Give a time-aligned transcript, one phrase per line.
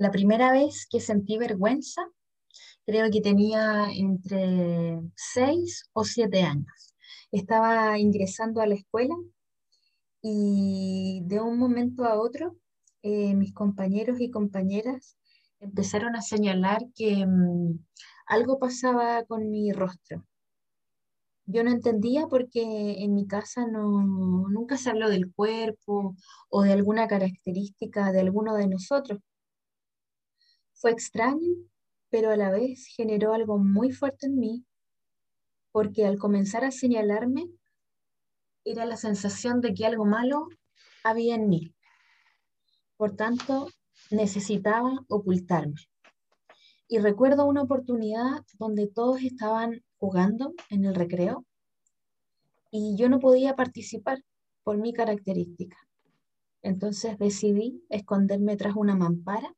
[0.00, 2.00] La primera vez que sentí vergüenza,
[2.86, 6.94] creo que tenía entre 6 o 7 años.
[7.30, 9.14] Estaba ingresando a la escuela
[10.22, 12.56] y de un momento a otro
[13.02, 15.18] eh, mis compañeros y compañeras
[15.58, 17.78] empezaron a señalar que mm,
[18.26, 20.24] algo pasaba con mi rostro.
[21.44, 22.62] Yo no entendía porque
[23.04, 24.00] en mi casa no,
[24.48, 26.16] nunca se habló del cuerpo
[26.48, 29.20] o de alguna característica de alguno de nosotros.
[30.80, 31.56] Fue extraño,
[32.08, 34.64] pero a la vez generó algo muy fuerte en mí,
[35.72, 37.50] porque al comenzar a señalarme,
[38.64, 40.48] era la sensación de que algo malo
[41.04, 41.74] había en mí.
[42.96, 43.68] Por tanto,
[44.10, 45.76] necesitaba ocultarme.
[46.88, 51.44] Y recuerdo una oportunidad donde todos estaban jugando en el recreo
[52.70, 54.24] y yo no podía participar
[54.62, 55.76] por mi característica.
[56.62, 59.54] Entonces decidí esconderme tras una mampara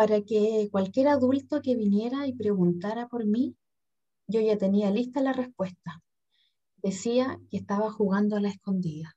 [0.00, 3.54] para que cualquier adulto que viniera y preguntara por mí,
[4.26, 6.02] yo ya tenía lista la respuesta.
[6.76, 9.14] Decía que estaba jugando a la escondida.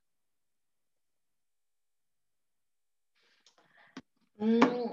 [4.35, 4.91] Mm,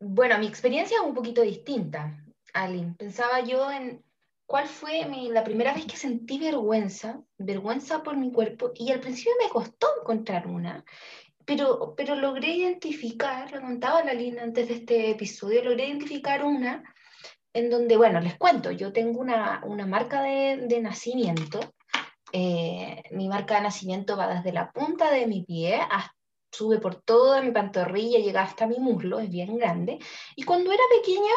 [0.00, 2.20] bueno, mi experiencia es un poquito distinta,
[2.52, 2.96] Aline.
[2.98, 4.04] Pensaba yo en
[4.44, 9.34] cuál fue la primera vez que sentí vergüenza, vergüenza por mi cuerpo, y al principio
[9.40, 10.84] me costó encontrar una,
[11.44, 16.82] pero, pero logré identificar, lo contaba la Aline antes de este episodio, logré identificar una
[17.52, 21.58] en donde, bueno, les cuento, yo tengo una, una marca de, de nacimiento,
[22.32, 25.80] eh, mi marca de nacimiento va desde la punta de mi pie
[26.52, 29.98] sube por toda mi pantorrilla, llega hasta mi muslo, es bien grande.
[30.36, 31.32] Y cuando era pequeña,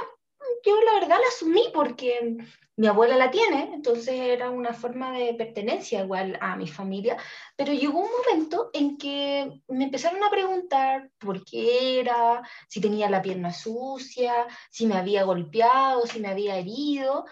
[0.66, 2.38] yo la verdad la asumí porque
[2.75, 7.17] mi abuela la tiene, entonces era una forma de pertenencia igual a mi familia,
[7.56, 13.09] pero llegó un momento en que me empezaron a preguntar por qué era, si tenía
[13.09, 17.25] la pierna sucia, si me había golpeado, si me había herido,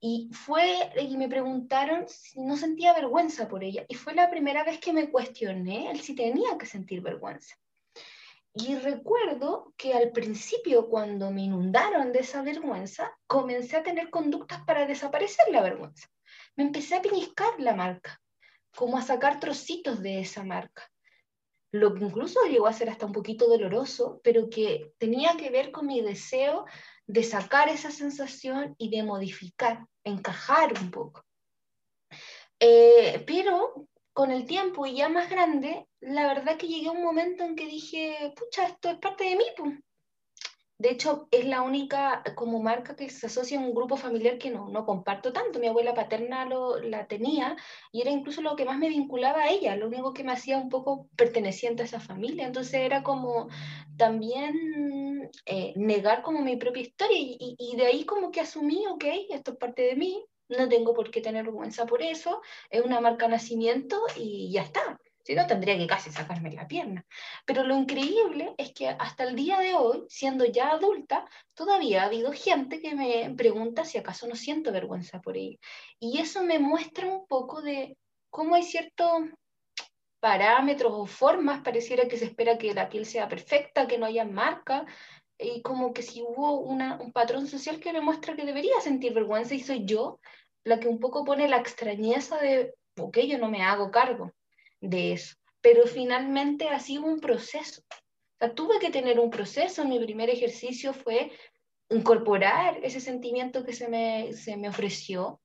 [0.00, 3.84] y fue, y me preguntaron si no sentía vergüenza por ella.
[3.88, 7.56] Y fue la primera vez que me cuestioné el si tenía que sentir vergüenza.
[8.58, 14.62] Y recuerdo que al principio, cuando me inundaron de esa vergüenza, comencé a tener conductas
[14.64, 16.08] para desaparecer la vergüenza.
[16.56, 18.18] Me empecé a piniscar la marca,
[18.74, 20.90] como a sacar trocitos de esa marca.
[21.70, 25.70] Lo que incluso llegó a ser hasta un poquito doloroso, pero que tenía que ver
[25.70, 26.64] con mi deseo
[27.06, 31.26] de sacar esa sensación y de modificar, encajar un poco.
[32.58, 33.86] Eh, pero
[34.16, 37.54] con el tiempo y ya más grande, la verdad que llegué a un momento en
[37.54, 39.44] que dije, pucha, esto es parte de mí.
[40.78, 44.50] De hecho, es la única como marca que se asocia a un grupo familiar que
[44.50, 45.58] no, no comparto tanto.
[45.58, 47.56] Mi abuela paterna lo, la tenía
[47.92, 50.56] y era incluso lo que más me vinculaba a ella, lo único que me hacía
[50.56, 52.46] un poco perteneciente a esa familia.
[52.46, 53.48] Entonces era como
[53.98, 59.04] también eh, negar como mi propia historia y, y, de ahí como que asumí, ok,
[59.28, 63.00] esto es parte de mí, no tengo por qué tener vergüenza por eso, es una
[63.00, 64.98] marca nacimiento y ya está.
[65.26, 67.04] Si no, tendría que casi sacarme la pierna.
[67.44, 72.06] Pero lo increíble es que hasta el día de hoy, siendo ya adulta, todavía ha
[72.06, 75.58] habido gente que me pregunta si acaso no siento vergüenza por ello.
[75.98, 77.96] Y eso me muestra un poco de
[78.30, 79.22] cómo hay ciertos
[80.20, 84.24] parámetros o formas, pareciera que se espera que la piel sea perfecta, que no haya
[84.24, 84.86] marca,
[85.38, 89.12] y como que si hubo una, un patrón social que me muestra que debería sentir
[89.12, 90.18] vergüenza y soy yo
[90.64, 94.32] la que un poco pone la extrañeza de, ok, yo no me hago cargo
[94.80, 95.36] de eso.
[95.60, 97.82] Pero finalmente ha sido un proceso.
[98.54, 99.84] Tuve que tener un proceso.
[99.84, 101.30] Mi primer ejercicio fue
[101.88, 105.40] incorporar ese sentimiento que se me, se me ofreció,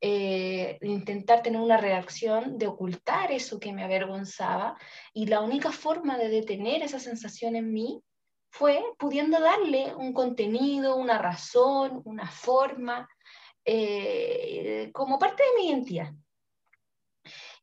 [0.00, 4.76] eh, intentar tener una reacción de ocultar eso que me avergonzaba.
[5.14, 8.02] Y la única forma de detener esa sensación en mí
[8.50, 13.08] fue pudiendo darle un contenido, una razón, una forma,
[13.64, 16.12] eh, como parte de mi identidad.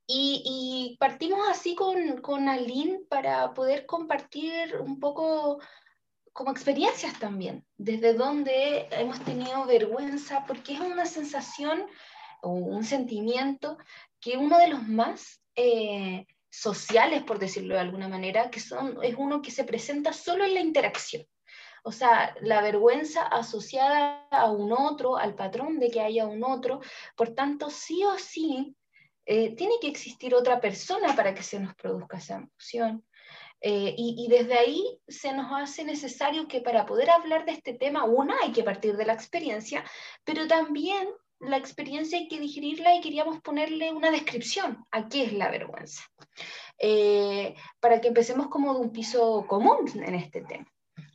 [0.08, 5.60] Y, partimos así con, con Aline para poder compartir un poco
[6.32, 11.86] como experiencias también, desde donde hemos tenido vergüenza, porque es una sensación
[12.42, 13.78] o un sentimiento
[14.20, 16.28] que uno de los más eh,
[16.60, 20.54] sociales, por decirlo de alguna manera, que son, es uno que se presenta solo en
[20.54, 21.26] la interacción.
[21.84, 26.82] O sea, la vergüenza asociada a un otro, al patrón de que haya un otro,
[27.16, 28.76] por tanto, sí o sí,
[29.26, 33.06] eh, tiene que existir otra persona para que se nos produzca esa emoción.
[33.62, 38.04] Eh, y, desde ahí se nos hace necesario que para poder hablar de este tema,
[38.04, 39.84] una, hay que partir de la experiencia,
[40.24, 41.08] pero también
[41.40, 46.04] la experiencia hay que digerirla y queríamos ponerle una descripción a qué es la vergüenza,
[46.80, 50.66] eh, para que empecemos como de un piso común en este tema.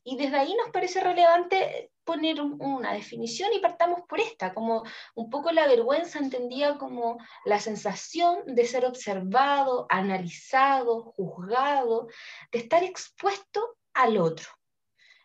[0.05, 4.83] Y desde ahí nos parece relevante poner una definición y partamos por esta, como
[5.15, 12.09] un poco la vergüenza entendida como la sensación de ser observado, analizado, juzgado,
[12.51, 14.49] de estar expuesto al otro,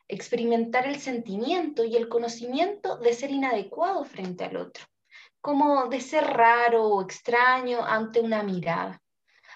[0.07, 4.85] experimentar el sentimiento y el conocimiento de ser inadecuado frente al otro,
[5.41, 9.01] como de ser raro o extraño ante una mirada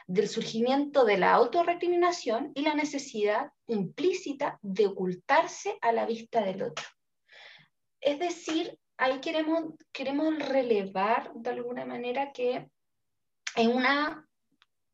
[0.07, 6.63] del surgimiento de la autorrecriminación y la necesidad implícita de ocultarse a la vista del
[6.63, 6.85] otro.
[8.01, 12.67] Es decir, ahí queremos, queremos relevar de alguna manera que
[13.55, 13.85] es un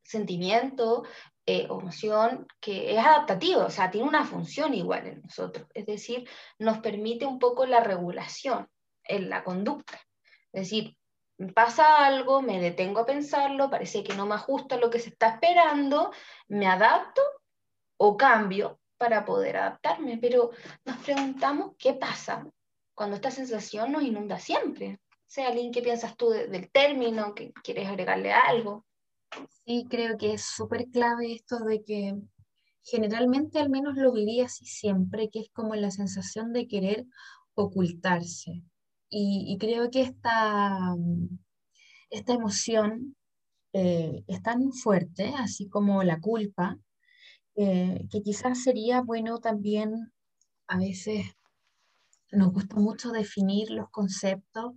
[0.04, 1.04] sentimiento
[1.46, 5.86] eh, o emoción que es adaptativo, o sea, tiene una función igual en nosotros, es
[5.86, 6.28] decir,
[6.58, 8.68] nos permite un poco la regulación
[9.04, 10.00] en la conducta.
[10.52, 10.98] Es decir,
[11.54, 15.30] pasa algo, me detengo a pensarlo, parece que no me ajusta lo que se está
[15.30, 16.12] esperando,
[16.48, 17.22] me adapto
[17.98, 20.52] o cambio para poder adaptarme, pero
[20.86, 22.48] nos preguntamos qué pasa
[22.94, 25.00] cuando esta sensación nos inunda siempre.
[25.28, 27.36] sea, alguien ¿qué piensas tú del término?
[27.36, 28.86] ¿Que quieres agregarle algo?
[29.66, 32.16] Sí, creo que es súper clave esto de que
[32.84, 37.06] generalmente al menos lo viví así siempre, que es como la sensación de querer
[37.56, 38.64] ocultarse,
[39.10, 40.94] y, creo que esta,
[42.10, 43.16] esta emoción
[43.74, 46.78] eh, es tan fuerte, así como la culpa,
[47.56, 50.12] eh, que quizás sería bueno también,
[50.68, 51.26] a veces
[52.32, 54.74] nos gusta mucho definir los conceptos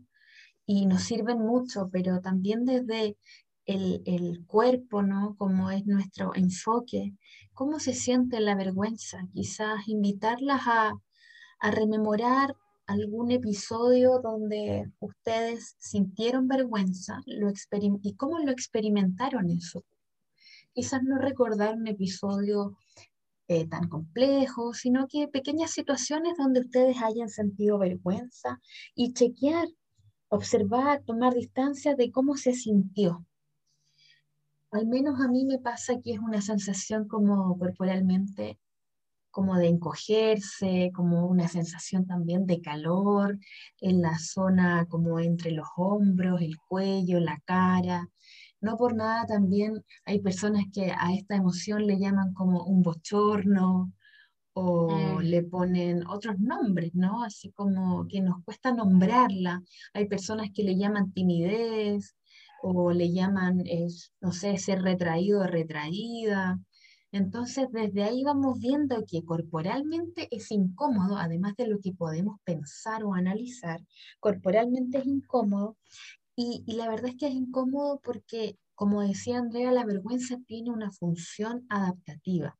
[0.67, 3.17] y nos sirven mucho, pero también desde
[3.69, 5.37] el, el, cuerpo, ¿no?
[5.37, 7.15] Como es nuestro enfoque,
[7.53, 10.95] cómo se siente la vergüenza, quizás invitarlas a,
[11.61, 12.57] a rememorar
[12.87, 17.53] algún episodio donde ustedes sintieron vergüenza lo
[18.03, 19.85] y cómo lo experimentaron eso.
[20.73, 22.79] Quizás no recordar un episodio
[23.49, 28.61] eh, tan complejo, sino que pequeñas situaciones donde ustedes hayan sentido vergüenza
[28.95, 29.69] y chequear,
[30.29, 33.27] observar, tomar distancia de cómo se sintió.
[34.71, 38.59] Al menos a mí me pasa que es una sensación como corporalmente
[39.31, 43.39] como de encogerse, como una sensación también de calor
[43.81, 48.09] en la zona como entre los hombros, el cuello, la cara.
[48.61, 53.93] No por nada también hay personas que a esta emoción le llaman como un bochorno
[54.55, 55.21] o mm.
[55.21, 57.23] le ponen otros nombres, ¿no?
[57.23, 59.63] Así como que nos cuesta nombrarla.
[59.95, 62.17] Hay personas que le llaman timidez
[62.63, 63.65] o le llaman,
[64.21, 66.59] no sé, ser retraído o retraída.
[67.11, 73.03] Entonces, desde ahí vamos viendo que corporalmente es incómodo, además de lo que podemos pensar
[73.05, 73.81] o analizar,
[74.21, 75.77] corporalmente es incómodo.
[76.37, 80.93] Y, la verdad es que es incómodo porque, como decía Andrea, la vergüenza tiene una
[80.93, 82.57] función adaptativa.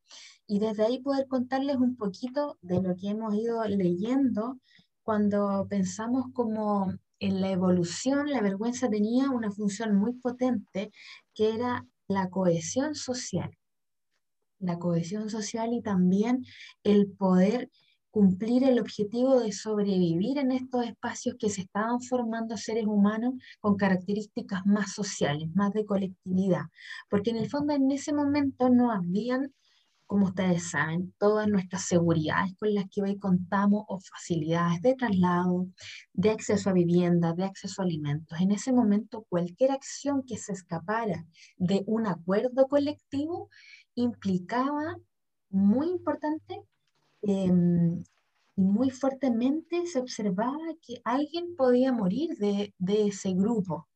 [0.47, 4.59] Y desde ahí poder contarles un poquito de lo que hemos ido leyendo
[5.03, 10.91] cuando pensamos como en la evolución, la vergüenza tenía una función muy potente
[11.35, 13.51] que era la cohesión social.
[14.59, 16.45] La cohesión social y también
[16.83, 17.71] el poder
[18.11, 23.77] cumplir el objetivo de sobrevivir en estos espacios que se estaban formando seres humanos con
[23.77, 26.63] características más sociales, más de colectividad,
[27.11, 29.55] porque en el fondo en ese momento no habían,
[30.09, 35.67] como ustedes saben, todas nuestras seguridades con las que hoy contamos o facilidades de traslado,
[36.15, 38.41] de acceso a vivienda, de acceso a alimentos.
[38.41, 41.27] En ese momento cualquier acción que se escapara
[41.59, 43.51] de un acuerdo colectivo
[43.97, 44.97] implicaba
[45.51, 46.63] muy importante
[47.21, 48.03] em,
[48.57, 53.87] y muy fuertemente se observaba que alguien podía morir de, de ese grupo.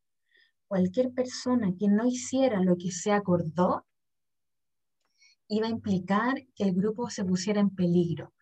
[0.69, 3.87] Cualquier persona que no hiciera lo que se acordó
[5.53, 8.33] iba a implicar que el grupo se pusiera en peligro.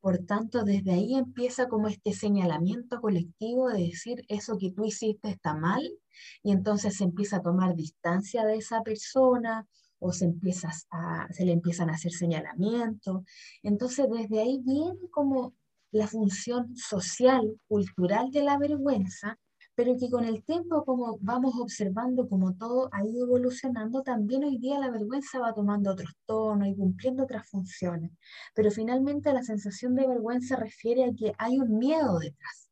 [0.00, 5.30] Por tanto, desde ahí empieza como este señalamiento colectivo de decir eso que tú hiciste
[5.30, 5.82] está mal
[6.42, 9.66] y entonces se empieza a tomar distancia de esa persona,
[9.98, 13.22] o se, empieza a, se le empiezan a hacer señalamientos.
[13.62, 15.54] Entonces, desde ahí viene como
[15.90, 19.38] la función social, cultural de la vergüenza
[19.74, 24.58] pero que con el tiempo, como vamos observando como todo ha ido evolucionando, también hoy
[24.58, 28.12] día la vergüenza va tomando otros tonos y cumpliendo otras funciones.
[28.54, 32.70] Pero finalmente la sensación de vergüenza refiere a que hay un miedo detrás.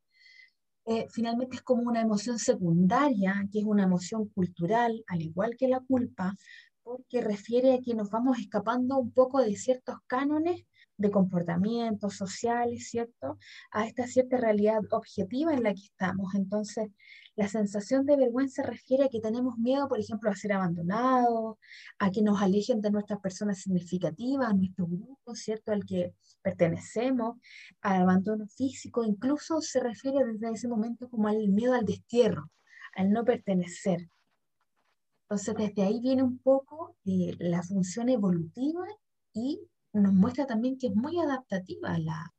[0.85, 5.68] Eh, finalmente es como una emoción secundaria, que es una emoción cultural, al igual que
[5.68, 6.35] la culpa,
[6.82, 10.64] porque refiere a que nos vamos escapando un poco de ciertos cánones
[10.96, 13.38] de comportamientos sociales, ¿cierto?
[13.70, 16.34] A esta cierta realidad objetiva en la que estamos.
[16.34, 16.90] Entonces,
[17.34, 21.56] la sensación de vergüenza refiere a que tenemos miedo, por ejemplo, a ser abandonados,
[21.99, 25.72] a que nos alejen de nuestras personas significativas, nuestro grupo, ¿cierto?
[25.72, 27.38] Al que pertenecemos,
[27.80, 32.50] al abandono físico, incluso se refiere desde ese momento como al miedo al destierro,
[32.94, 34.08] al no pertenecer.
[35.22, 38.84] Entonces, desde ahí viene un poco eh, la función evolutiva
[39.32, 39.58] y
[39.92, 42.32] nos muestra también que es muy adaptativa la,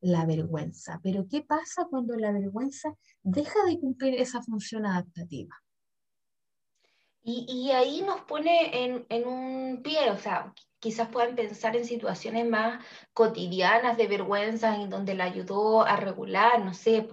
[0.00, 1.00] la vergüenza.
[1.02, 5.62] Pero ¿qué pasa cuando la vergüenza deja de cumplir esa función adaptativa?
[7.22, 11.84] Y, y ahí nos pone en, en, un pie, o sea, quizás puedan pensar en
[11.84, 17.08] situaciones más cotidianas de vergüenza en donde la ayudó a regular, no sé,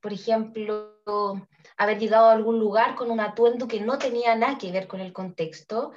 [0.00, 1.02] por ejemplo,
[1.76, 5.00] haber llegado a algún lugar con un atuendo que no tenía nada que ver con
[5.00, 5.92] el contexto,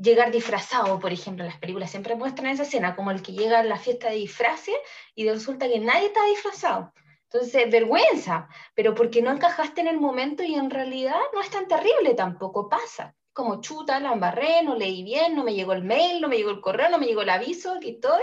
[0.00, 3.64] llegar disfrazado, por ejemplo, las películas siempre muestran esa escena, como el que llega a
[3.64, 4.74] la fiesta de disfraces
[5.14, 6.92] y resulta que nadie está disfrazado.
[7.24, 11.66] Entonces, vergüenza, pero porque no encajaste en el momento y en realidad no es tan
[11.66, 13.14] terrible tampoco, pasa.
[13.32, 16.50] Como chuta, la embarré, no leí bien, no me llegó el mail, no me llegó
[16.50, 18.22] el correo, no me llegó el aviso, aquí estoy.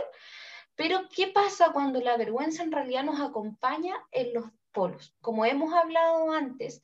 [0.76, 5.16] Pero, ¿qué pasa cuando la vergüenza en realidad nos acompaña en los polos?
[5.22, 6.84] Como hemos hablado antes,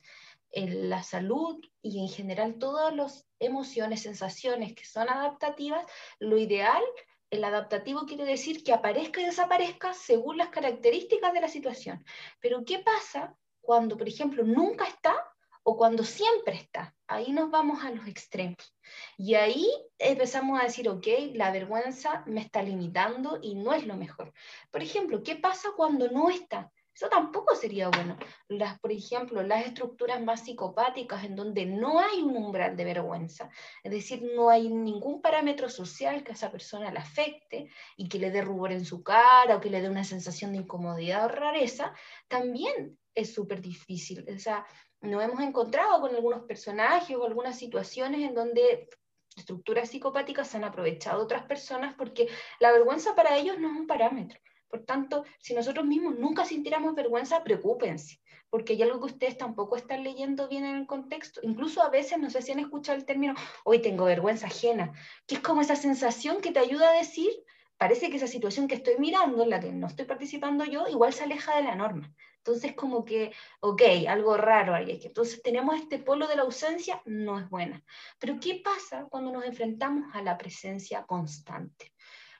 [0.56, 5.84] la salud y en general todas las emociones, sensaciones que son adaptativas,
[6.18, 6.82] lo ideal,
[7.30, 12.04] el adaptativo quiere decir que aparezca y desaparezca según las características de la situación.
[12.40, 15.14] Pero ¿qué pasa cuando, por ejemplo, nunca está
[15.62, 16.94] o cuando siempre está?
[17.06, 18.74] Ahí nos vamos a los extremos.
[19.18, 23.96] Y ahí empezamos a decir, ok, la vergüenza me está limitando y no es lo
[23.96, 24.32] mejor.
[24.70, 26.72] Por ejemplo, ¿qué pasa cuando no está?
[26.96, 28.16] Eso tampoco sería bueno.
[28.48, 33.50] Las, por ejemplo, las estructuras más psicopáticas en donde no hay un umbral de vergüenza,
[33.84, 38.18] es decir, no hay ningún parámetro social que a esa persona le afecte y que
[38.18, 41.28] le dé rubor en su cara o que le dé una sensación de incomodidad o
[41.28, 41.92] rareza,
[42.28, 44.24] también es súper difícil.
[44.34, 44.64] O sea,
[45.02, 48.88] nos hemos encontrado con algunos personajes o algunas situaciones en donde
[49.36, 52.26] estructuras psicopáticas han aprovechado otras personas porque
[52.58, 54.40] la vergüenza para ellos no es un parámetro.
[54.68, 58.20] Por tanto, si nosotros mismos nunca sintiéramos vergüenza, preocúpense,
[58.50, 61.40] porque hay algo que ustedes tampoco están leyendo bien en el contexto.
[61.42, 64.92] Incluso a veces, no sé si han escuchado el término, hoy tengo vergüenza ajena,
[65.26, 67.30] que es como esa sensación que te ayuda a decir,
[67.76, 71.12] parece que esa situación que estoy mirando, en la que no estoy participando yo, igual
[71.12, 72.12] se aleja de la norma.
[72.38, 75.00] Entonces, como que, ok, algo raro ahí.
[75.02, 77.82] Entonces, tenemos este polo de la ausencia, no es buena.
[78.20, 81.92] Pero, ¿qué pasa cuando nos enfrentamos a la presencia constante?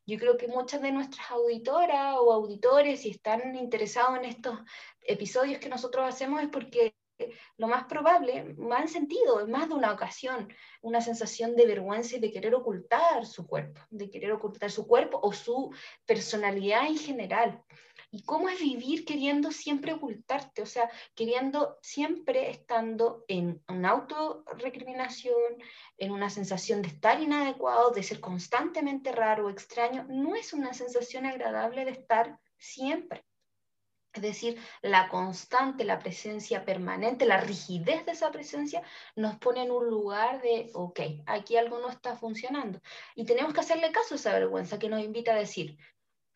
[0.07, 4.59] Yo creo que muchas de nuestras auditoras o auditores, si están interesados en estos
[5.03, 6.95] episodios que nosotros hacemos, es porque
[7.57, 12.21] lo más probable, han sentido en más de una ocasión una sensación de vergüenza y
[12.21, 15.73] de querer ocultar su cuerpo, de querer ocultar su cuerpo o su
[16.05, 17.63] personalidad en general.
[18.17, 20.63] ¿Y cómo es vivir queriendo siempre ocultarte?
[20.63, 25.59] O sea, queriendo siempre estando en una autorrecriminación,
[25.99, 30.07] en una sensación de estar inadecuado, de ser constantemente raro o extraño.
[30.09, 33.23] No es una sensación agradable de estar siempre.
[34.15, 38.83] Es decir, la constante, la presencia permanente, la rigidez de esa presencia
[39.15, 42.81] nos pone en un lugar de, ok, aquí algo no está funcionando.
[43.15, 45.77] Y tenemos que hacerle caso a esa vergüenza que nos invita a decir,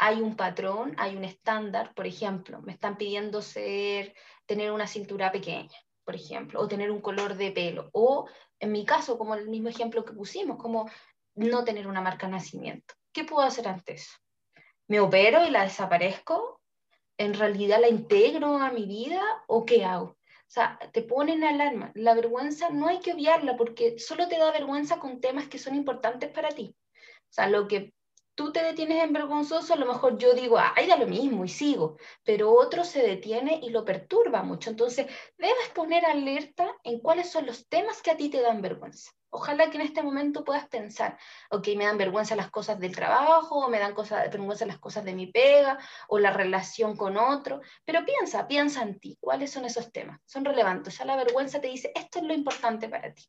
[0.02, 4.14] hay un patrón, hay un estándar, por ejemplo, me están pidiendo ser,
[4.46, 8.26] tener una cintura pequeña, por ejemplo, o tener un color de pelo, o
[8.58, 10.90] en mi caso, como el mismo ejemplo que pusimos, como
[11.34, 12.94] no tener una marca nacimiento.
[13.12, 14.16] ¿Qué puedo hacer ante eso?
[14.88, 16.62] ¿Me opero y la desaparezco?
[17.18, 20.06] ¿En realidad la integro a mi vida o qué hago?
[20.06, 21.92] O sea, te ponen alarma.
[21.94, 25.74] La vergüenza no hay que obviarla porque solo te da vergüenza con temas que son
[25.74, 26.74] importantes para ti.
[26.94, 27.92] O sea, lo que
[28.34, 31.48] tú te detienes en vergonzoso, a lo mejor yo digo, ay, da lo mismo y
[31.48, 34.70] sigo, pero otro se detiene y lo perturba mucho.
[34.70, 35.06] Entonces,
[35.36, 39.10] debes poner alerta en cuáles son los temas que a ti te dan vergüenza.
[39.32, 41.16] Ojalá que en este momento puedas pensar,
[41.50, 45.04] ok, me dan vergüenza las cosas del trabajo, o me dan cosas, vergüenza las cosas
[45.04, 49.64] de mi pega, o la relación con otro, pero piensa, piensa en ti, cuáles son
[49.64, 50.98] esos temas, son relevantes.
[50.98, 53.24] Ya la vergüenza te dice, esto es lo importante para ti.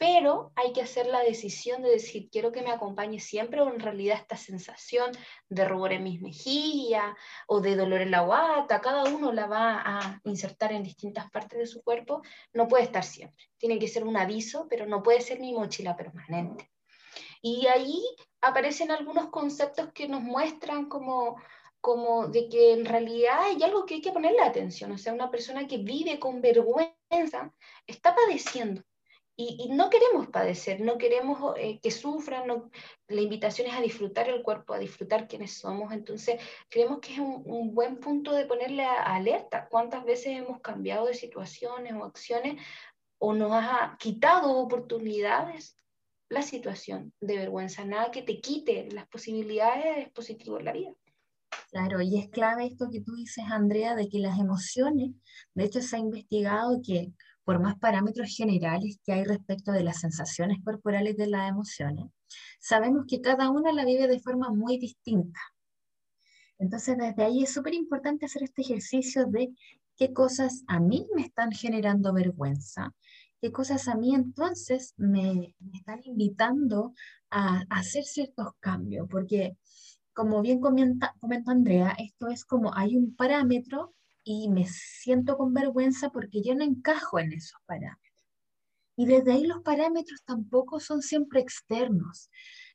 [0.00, 3.78] Pero hay que hacer la decisión de decir, quiero que me acompañe siempre o en
[3.78, 5.12] realidad esta sensación
[5.50, 7.14] de rubor en mis mejillas
[7.46, 11.58] o de dolor en la guata, cada uno la va a insertar en distintas partes
[11.58, 12.22] de su cuerpo,
[12.54, 13.44] no puede estar siempre.
[13.58, 16.70] Tiene que ser un aviso, pero no puede ser mi mochila permanente.
[17.42, 18.02] Y ahí
[18.40, 21.36] aparecen algunos conceptos que nos muestran como
[21.82, 25.30] como de que en realidad hay algo que hay que ponerle atención, o sea, una
[25.30, 27.54] persona que vive con vergüenza
[27.86, 28.82] está padeciendo,
[29.36, 32.70] y, no queremos padecer, no queremos eh, que sufran,
[33.08, 35.92] la invitación es a disfrutar el cuerpo, a disfrutar quiénes somos.
[35.92, 39.66] Entonces, creemos que es un, buen punto de ponerle alerta.
[39.70, 42.62] ¿Cuántas veces hemos cambiado de situaciones o acciones
[43.18, 45.78] o nos ha quitado oportunidades
[46.28, 47.84] la situación de vergüenza?
[47.84, 50.90] Nada que te quite las posibilidades positivas en la vida.
[51.70, 55.12] Claro, y es clave esto que tú dices, Andrea, de que las emociones,
[55.54, 57.12] de hecho se ha investigado que
[57.44, 62.06] por más parámetros generales que hay respecto de las sensaciones corporales de las emociones,
[62.60, 65.40] sabemos que cada una la vive de forma muy distinta.
[66.58, 69.54] Entonces, desde ahí es súper importante hacer este ejercicio de
[69.96, 72.94] qué cosas a mí me están generando vergüenza,
[73.40, 76.94] qué cosas a mí entonces me, están invitando
[77.30, 79.56] a, hacer ciertos cambios, porque
[80.12, 85.54] como bien comenta, comenta Andrea, esto es como hay un parámetro y me siento con
[85.54, 88.10] vergüenza porque yo no encajo en esos parámetros.
[88.96, 92.28] Y desde ahí los parámetros tampoco son siempre externos.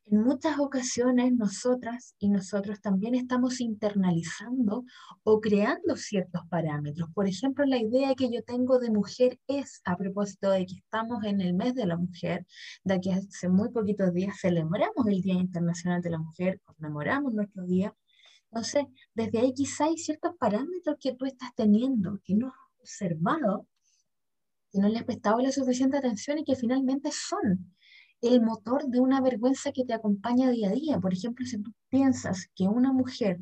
[0.07, 4.85] En muchas ocasiones nosotras y nosotros también estamos internalizando
[5.23, 7.09] o creando ciertos parámetros.
[7.13, 11.23] Por ejemplo, la idea que yo tengo de mujer es, a propósito de que estamos
[11.23, 12.45] en el mes de la mujer,
[12.83, 17.65] de que hace muy poquitos días celebramos el Día Internacional de la Mujer, conmemoramos nuestro
[17.65, 17.95] día,
[18.55, 23.67] entonces, desde ahí quizá hay ciertos parámetros que tú estás teniendo, que no has observado,
[24.71, 27.75] que no le has prestado la suficiente atención y que finalmente son
[28.21, 30.99] el motor de una vergüenza que te acompaña día a día.
[31.01, 33.41] Por ejemplo, si tú piensas que una mujer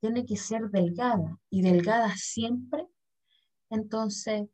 [0.00, 2.86] tiene que ser delgada y delgada siempre,
[3.68, 4.48] entonces,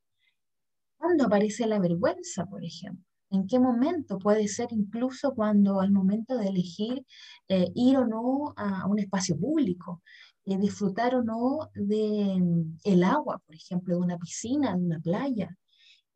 [0.96, 3.09] ¿cuándo aparece la vergüenza, por ejemplo?
[3.30, 4.18] ¿En qué momento?
[4.18, 7.06] Puede ser incluso cuando al momento de elegir
[7.48, 10.02] eh, ir o no a, un espacio público,
[10.46, 15.00] eh, disfrutar o no del mm, el agua, por ejemplo, de una piscina, de una
[15.00, 15.56] playa,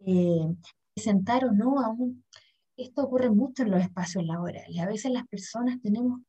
[0.01, 0.55] eh,
[0.97, 2.25] sentar o no a un...
[2.77, 4.79] Esto ocurre mucho en los espacios laborales.
[4.81, 6.21] A veces las personas tenemos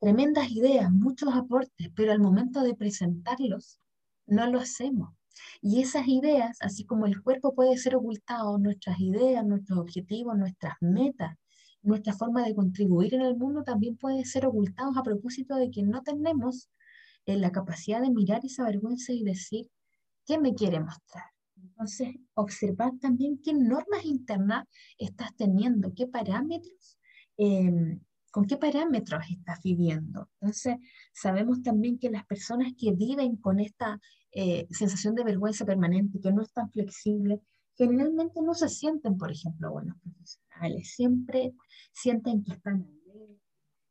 [0.00, 3.78] tremendas ideas, muchos aportes, pero al momento de presentarlos
[4.26, 5.17] no lo hacemos.
[5.60, 10.74] Y esas ideas, así como el cuerpo puede ser ocultado, nuestras ideas, nuestros objetivos, nuestras
[10.80, 11.36] metas,
[11.82, 15.82] nuestra forma de contribuir en el mundo también puede ser ocultados a propósito de que
[15.82, 16.68] no tenemos
[17.26, 19.68] eh, la capacidad de mirar esa vergüenza y decir,
[20.26, 21.24] ¿qué me quiere mostrar?
[21.62, 24.64] Entonces, observar también qué normas internas
[24.98, 26.98] estás teniendo, qué parámetros,
[27.36, 30.28] em, con qué parámetros estás viviendo.
[30.40, 30.76] Entonces,
[31.12, 34.00] sabemos también que las personas que viven con esta
[34.32, 37.40] eh, sensación de vergüenza permanente, que no es tan flexible,
[37.76, 41.54] generalmente no se sienten, por ejemplo, buenos profesionales, siempre
[41.92, 43.40] sienten que están ahí,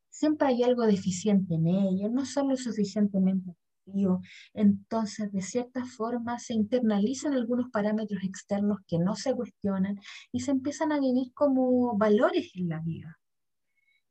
[0.10, 3.52] siempre hay algo deficiente en ellos, no son lo suficientemente
[3.88, 4.22] activos,
[4.54, 10.00] entonces de cierta forma se internalizan algunos parámetros externos que no se cuestionan
[10.32, 13.18] y se empiezan a vivir como valores en la vida.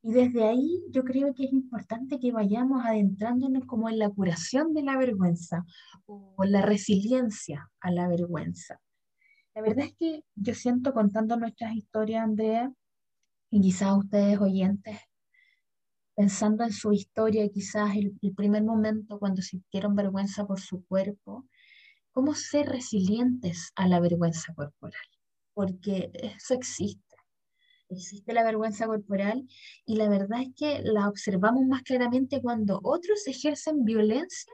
[0.07, 4.73] Y desde ahí yo creo que es importante que vayamos adentrándonos como en la curación
[4.73, 5.67] de la vergüenza
[6.07, 8.81] o la resiliencia a la vergüenza.
[9.53, 12.73] La verdad es que yo siento contando nuestras historias, Andrea,
[13.51, 14.97] y quizás ustedes oyentes,
[16.15, 21.49] pensando en su historia, quizás el, el primer momento cuando sintieron vergüenza por su cuerpo,
[22.13, 25.09] cómo ser resilientes a la vergüenza corporal,
[25.53, 27.06] porque eso existe
[27.89, 29.47] existe la vergüenza corporal
[29.85, 34.53] y la verdad es que la observamos más claramente cuando otros ejercen violencia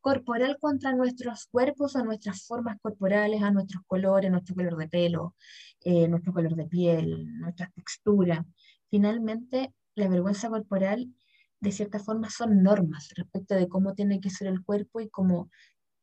[0.00, 5.34] corporal contra nuestros cuerpos o nuestras formas corporales, a nuestros colores, nuestro color de pelo,
[5.82, 8.44] eh, nuestro color de piel, nuestra textura.
[8.90, 11.12] Finalmente, la vergüenza corporal,
[11.60, 15.50] de cierta forma, son normas respecto de cómo tiene que ser el cuerpo y cómo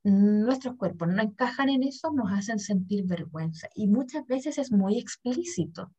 [0.03, 3.67] nuestros cuerpos no encajan en eso, nos hacen sentir vergüenza.
[3.75, 5.91] Y muchas veces es muy explícito.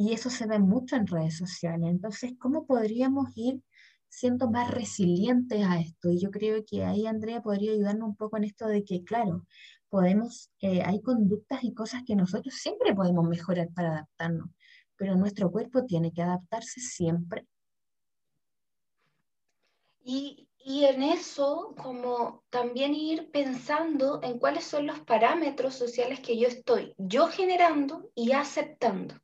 [0.00, 1.90] Y eso se ve mucho en redes sociales.
[1.90, 3.60] Entonces, ¿cómo podríamos ir
[4.08, 6.08] siendo más resilientes a esto?
[6.08, 9.44] Y yo creo que ahí Andrea podría ayudarnos un poco en esto de que, claro,
[9.88, 14.50] podemos, eh, hay conductas y cosas que nosotros siempre podemos mejorar para adaptarnos,
[14.96, 17.48] pero nuestro cuerpo tiene que adaptarse siempre.
[20.04, 26.38] Y, y en eso, como también ir pensando en cuáles son los parámetros sociales que
[26.38, 29.16] yo estoy yo generando y aceptando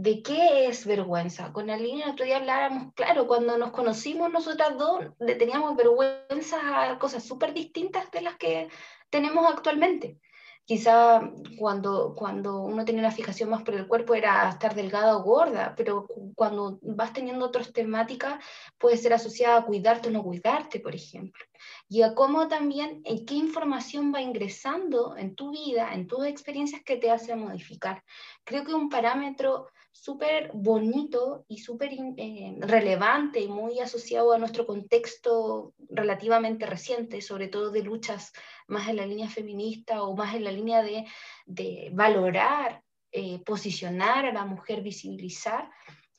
[0.00, 1.52] de qué es vergüenza.
[1.52, 6.90] Con Aline el otro día hablábamos, claro, cuando nos conocimos nosotras dos, le teníamos vergüenza
[6.90, 8.68] a cosas súper distintas de las que
[9.10, 10.18] tenemos actualmente.
[10.64, 11.20] Quizá
[11.58, 15.74] cuando, cuando uno tenía una fijación más por el cuerpo era estar delgada o gorda,
[15.76, 18.42] pero cuando vas teniendo otras temáticas
[18.78, 21.44] puede ser asociada a cuidarte o no cuidarte, por ejemplo.
[21.88, 26.82] Y a cómo también, en qué información va ingresando en tu vida, en tus experiencias
[26.84, 28.02] que te hace modificar.
[28.44, 34.66] Creo que un parámetro súper bonito y súper eh, relevante y muy asociado a nuestro
[34.66, 38.32] contexto relativamente reciente, sobre todo de luchas
[38.66, 41.06] más en la línea feminista o más en la línea de,
[41.46, 45.68] de valorar, eh, posicionar a la mujer, visibilizar.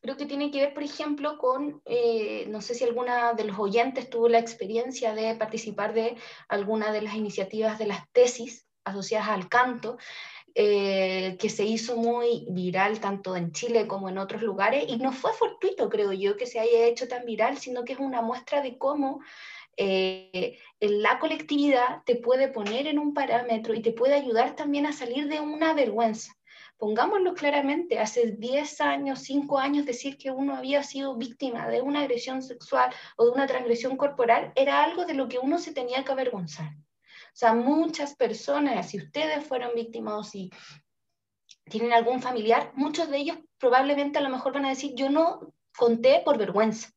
[0.02, 3.58] Creo que tiene que ver, por ejemplo, con, eh, no sé si alguna de los
[3.58, 6.18] oyentes tuvo la experiencia de participar de
[6.50, 9.98] alguna de las iniciativas de las tesis asociadas al canto,
[10.56, 15.12] eh, que se hizo muy viral tanto en Chile como en otros lugares, y no
[15.12, 18.62] fue fortuito, creo yo, que se haya hecho tan viral, sino que es una muestra
[18.62, 19.22] de cómo
[19.78, 24.94] eh, la colectividad te puede poner en un parámetro y te puede ayudar también a
[24.94, 26.34] salir de una vergüenza.
[26.78, 32.02] Pongámoslo claramente, hace 10 años, 5 años, decir que uno había sido víctima de una
[32.02, 36.04] agresión sexual o de una transgresión corporal era algo de lo que uno se tenía
[36.04, 36.72] que avergonzar.
[37.34, 40.52] O sea, muchas personas, si ustedes fueron víctimas o si
[41.66, 45.54] tienen algún familiar, muchos de ellos probablemente a lo mejor van a decir, yo no
[45.78, 46.90] conté por vergüenza,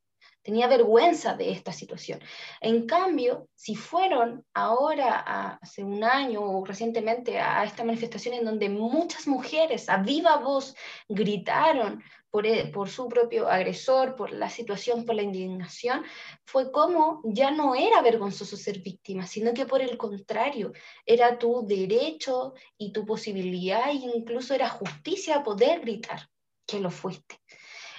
[0.45, 2.21] tenía vergüenza de esta situación.
[2.61, 8.69] En cambio, si fueron ahora, hace un año o recientemente, a esta manifestación en donde
[8.69, 10.77] muchas mujeres a viva voz
[11.09, 12.05] gritaron
[12.43, 16.05] e, por, su propio agresor, por la situación, por la indignación,
[16.45, 20.73] fue como ya no era vergonzoso ser víctima, sino que por el contrario,
[21.07, 26.29] era tu derecho y tu posibilidad, e incluso era justicia poder gritar
[26.67, 27.41] que lo fuiste.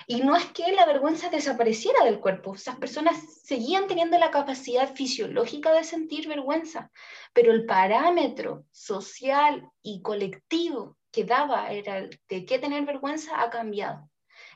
[0.07, 4.93] Y no es que la vergüenza desapareciera del cuerpo, esas personas seguían teniendo la capacidad
[4.93, 6.91] fisiológica de sentir vergüenza,
[7.33, 14.09] pero el parámetro social y colectivo que daba era de qué tener vergüenza ha cambiado.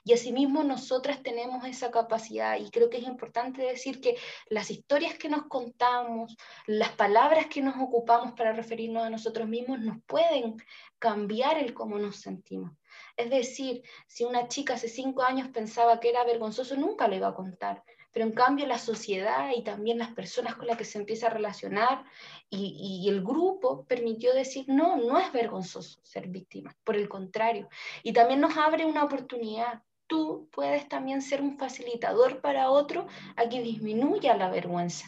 [0.10, 4.18] Y asimismo nosotras tenemos esa capacidad y creo que es importante decir que
[4.48, 9.82] las historias que nos contamos, las palabras que nos ocupamos para referirnos a nosotros mismos
[9.82, 10.56] nos pueden
[10.98, 12.72] cambiar el cómo nos sentimos.
[13.18, 17.28] Es decir, si una chica hace cinco años pensaba que era vergonzoso, nunca le iba
[17.28, 17.84] a contar.
[18.12, 21.30] Pero en cambio la sociedad y también las personas con las que se empieza a
[21.30, 22.04] relacionar
[22.50, 27.70] y, y, el grupo permitió decir, no, no es vergonzoso ser víctima, por el contrario.
[28.02, 33.48] Y también nos abre una oportunidad tú puedes también ser un facilitador para otro a
[33.48, 35.08] que disminuya la vergüenza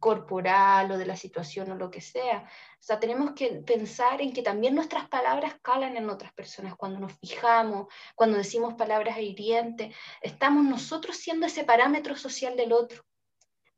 [0.00, 2.44] corporal o de la situación o lo que sea.
[2.44, 6.76] O sea, tenemos que pensar en que también nuestras palabras calan en otras personas.
[6.76, 13.04] Cuando nos fijamos, cuando decimos palabras hirientes, estamos nosotros siendo ese parámetro social del otro.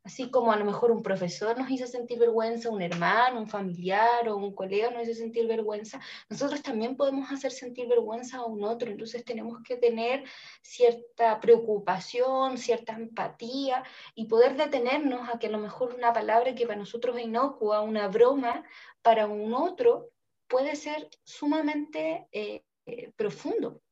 [0.02, 4.28] Así como a lo mejor un profesor nos hizo sentir vergüenza, un hermano, un familiar
[4.28, 8.64] o un colega nos hizo sentir vergüenza, nosotros también podemos hacer sentir vergüenza a un
[8.64, 8.90] otro.
[8.90, 10.24] Entonces tenemos que tener
[10.62, 13.84] cierta preocupación, cierta empatía
[14.14, 17.82] y poder detenernos a que a lo mejor una palabra que para nosotros es inocua,
[17.82, 18.64] una broma,
[19.02, 20.10] para un otro
[20.48, 23.82] puede ser sumamente eh, eh, profundo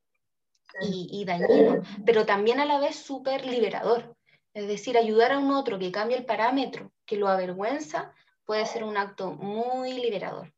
[0.80, 4.17] y, y dañino, pero también a la vez súper liberador
[4.58, 8.12] es decir, ayudar a un otro que cambie el parámetro, que lo avergüenza,
[8.44, 10.52] puede ser un acto muy liberador.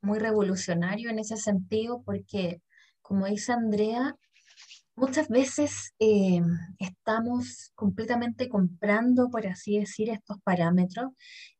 [0.00, 2.62] Muy revolucionario en ese sentido, porque,
[3.02, 4.16] como dice Andrea,
[4.94, 6.40] muchas veces eh,
[6.78, 11.12] estamos completamente comprando, por así decir, estos parámetros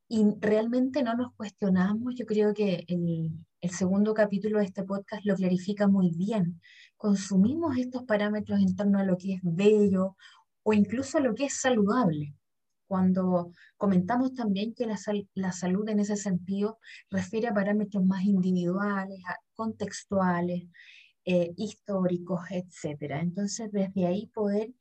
[0.08, 2.14] y realmente no nos cuestionamos.
[2.16, 6.58] Yo creo que el, el segundo capítulo de este podcast lo clarifica muy bien.
[6.96, 10.16] Consumimos estos parámetros en torno a lo que es bello
[10.62, 12.34] o incluso lo que es saludable.
[12.86, 14.98] Cuando comentamos también que la,
[15.34, 16.78] la salud en ese sentido
[17.10, 19.20] refiere a parámetros más individuales,
[19.54, 20.64] contextuales,
[21.24, 23.12] eh, históricos, etc.
[23.20, 24.74] Entonces, desde ahí poder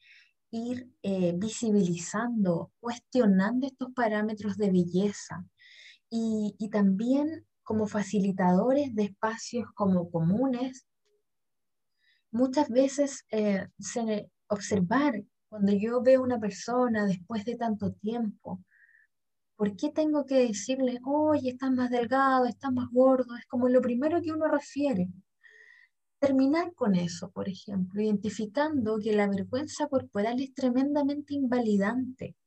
[0.49, 5.45] ir eh, visibilizando, cuestionando estos parámetros de belleza
[6.09, 10.85] y, y, también como facilitadores de espacios como comunes,
[12.31, 18.63] muchas veces eh, se, observar cuando yo veo una persona después de tanto tiempo,
[19.57, 23.35] ¿por qué tengo que decirle, oye, estás más delgado, estás más gordo?
[23.35, 25.09] Es como lo primero que uno refiere.
[26.19, 32.37] Terminar con eso, por ejemplo, identificando que la vergüenza corporal es tremendamente invalidante.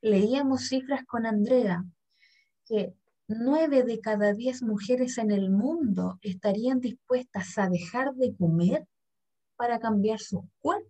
[0.00, 1.84] Leíamos cifras con Andrea,
[2.64, 2.94] que
[3.28, 8.86] nueve de cada diez mujeres en el mundo estarían dispuestas a dejar de comer
[9.56, 10.85] para cambiar sus cuerpos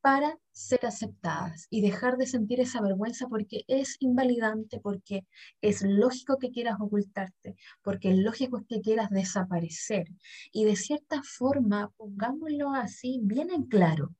[0.00, 5.26] para ser aceptadas y dejar de sentir esa vergüenza porque es invalidante, porque
[5.60, 10.06] es lógico que quieras ocultarte, porque es lógico que quieras desaparecer.
[10.52, 14.14] Y de cierta forma, pongámoslo así, bien en claro,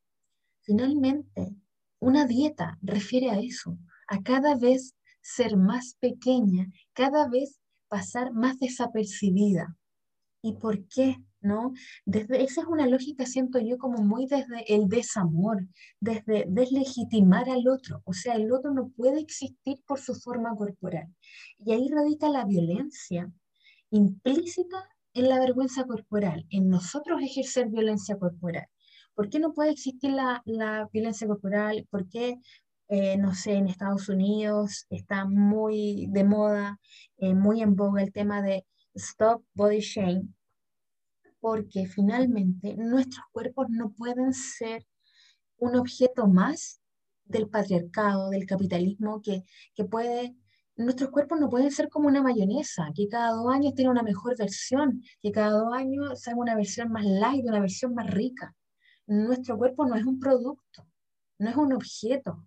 [0.62, 1.55] finalmente,
[1.99, 8.59] una dieta refiere a eso, a cada vez ser más pequeña, cada vez pasar más
[8.59, 9.77] desapercibida.
[10.43, 11.16] ¿Y por qué?
[11.40, 11.72] ¿No?
[12.05, 15.66] Desde, esa es una lógica, siento yo, como muy desde el desamor,
[16.00, 18.03] desde deslegitimar al otro.
[18.05, 21.09] O sea, el otro no puede existir por su forma corporal.
[21.59, 23.31] Y ahí radica la violencia
[23.90, 28.66] implícita en la vergüenza corporal, en nosotros ejercer violencia corporal.
[29.14, 31.87] ¿Por qué no puede existir la, la violencia corporal?
[31.90, 32.38] ¿Por qué,
[32.88, 36.79] eh, no sé, en Estados Unidos está muy de moda,
[37.18, 40.22] eh, muy en boga el tema de Stop Body Shame?
[41.40, 44.87] Porque finalmente nuestros cuerpos no pueden ser
[45.59, 46.81] un objeto más
[47.24, 50.37] del patriarcado, del capitalismo, que, que puede,
[50.76, 54.37] nuestros cuerpos no pueden ser como una mayonesa, que cada dos años tiene una mejor
[54.37, 58.55] versión, que cada dos años salga una versión más light, una versión más rica.
[59.07, 60.87] Nuestro cuerpo no es un producto,
[61.38, 62.46] no es un objeto,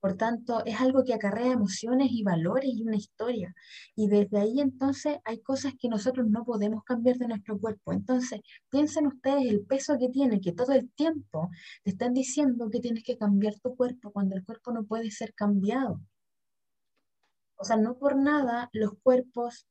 [0.00, 3.54] por tanto, es algo que acarrea emociones y valores y una historia.
[3.94, 7.92] Y desde ahí entonces hay cosas que nosotros no podemos cambiar de nuestro cuerpo.
[7.92, 11.50] Entonces, piensen ustedes el peso que tiene, que todo el tiempo
[11.82, 15.34] te están diciendo que tienes que cambiar tu cuerpo cuando el cuerpo no puede ser
[15.34, 16.00] cambiado.
[17.56, 19.66] O sea, no por nada los cuerpos,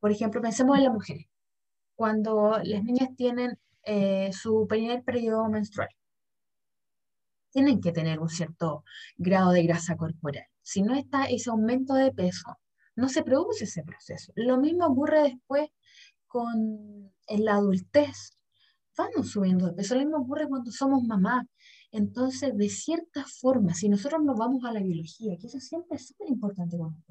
[0.00, 1.26] por ejemplo, pensemos en las mujeres.
[1.94, 5.88] Cuando las niñas tienen eh, su primer periodo menstrual,
[7.58, 8.84] tienen que tener un cierto
[9.16, 10.44] grado de grasa corporal.
[10.62, 12.56] Si no está ese aumento de peso,
[12.94, 14.32] no se produce ese proceso.
[14.36, 15.68] Lo mismo ocurre después
[16.28, 18.38] con la adultez.
[18.96, 19.96] Vamos subiendo de peso.
[19.96, 21.46] Lo mismo ocurre cuando somos mamás.
[21.90, 26.06] Entonces, de cierta forma, si nosotros nos vamos a la biología, que eso siempre es
[26.06, 27.02] súper importante con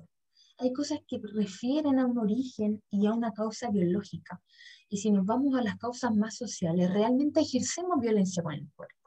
[0.59, 4.41] hay cosas que refieren a un origen y a una causa biológica.
[4.89, 9.06] Y si nos vamos a las causas más sociales, realmente ejercemos violencia con el cuerpo.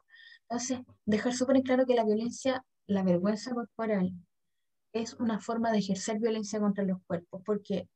[0.51, 4.11] Entonces, dejar súper claro que la violencia, la vergüenza corporal,
[4.91, 7.87] es una forma de ejercer violencia contra los cuerpos, porque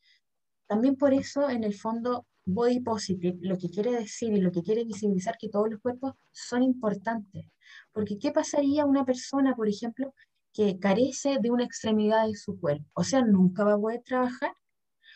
[0.66, 4.64] también por eso, en el fondo, body positive, lo que quiere decir y lo que
[4.64, 7.46] quiere visibilizar que todos los cuerpos son importantes.
[7.92, 10.14] Porque ¿qué pasaría una persona, por ejemplo,
[10.54, 12.86] que carece de una extremidad de su cuerpo?
[12.94, 14.54] O sea, nunca va a poder trabajar,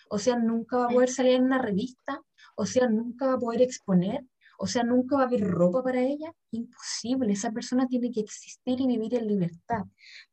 [0.10, 2.21] o sea, nunca va a poder salir en una revista,
[2.58, 4.25] o sea, nunca va a poder exponer,
[4.61, 6.33] o sea, nunca va a haber ropa para ella.
[6.51, 7.31] Imposible.
[7.31, 9.83] Esa persona tiene que existir y vivir en libertad.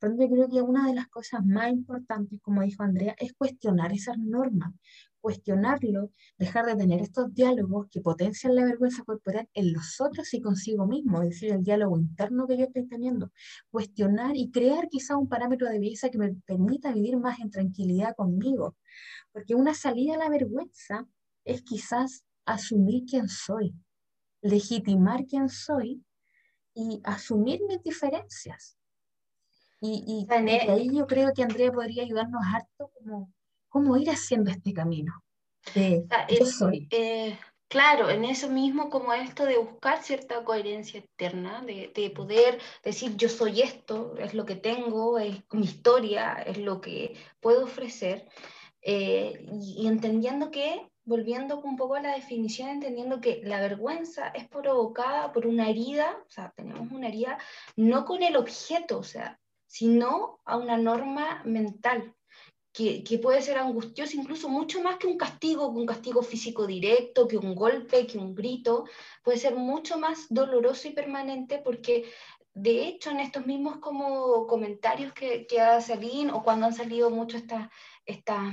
[0.00, 3.92] Por lo creo que una de las cosas más importantes, como dijo Andrea, es cuestionar
[3.92, 4.74] esas normas.
[5.20, 10.40] Cuestionarlo, dejar de tener estos diálogos que potencian la vergüenza corporal en los otros y
[10.40, 13.30] consigo mismo, es decir, el diálogo interno que yo estoy teniendo.
[13.70, 18.16] Cuestionar y crear quizá un parámetro de belleza que me permita vivir más en tranquilidad
[18.16, 18.76] conmigo.
[19.32, 21.06] Porque una salida a la vergüenza
[21.44, 23.74] es quizás asumir quién soy,
[24.48, 26.02] legitimar quién soy
[26.74, 28.76] y asumir mis diferencias.
[29.80, 33.32] Y, y, ahí yo creo que Andrea podría ayudarnos harto como
[33.68, 35.22] cómo ir haciendo este camino.
[35.74, 36.06] De,
[36.38, 36.88] yo soy.
[36.90, 42.58] Eh, claro, en eso mismo como esto de buscar cierta coherencia externa, de, de, poder
[42.82, 47.64] decir yo soy esto, es lo que tengo, es mi historia, es lo que puedo
[47.64, 48.28] ofrecer,
[48.80, 54.28] eh, y, y entendiendo que volviendo un poco a la definición, entendiendo que la vergüenza
[54.28, 57.38] es provocada por una herida, o sea, tenemos una herida
[57.76, 62.12] no con el objeto, o sea, sino a una norma mental,
[62.72, 66.66] que, que, puede ser angustiosa, incluso mucho más que un castigo, que un castigo físico
[66.66, 68.84] directo, que un golpe, que un grito,
[69.22, 72.04] puede ser mucho más doloroso y permanente porque
[72.52, 77.10] de hecho en estos mismos como comentarios que, que hace Aline o cuando han salido
[77.10, 77.70] mucho estas...
[78.04, 78.52] Esta,